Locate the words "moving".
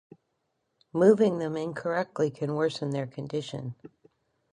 0.93-1.37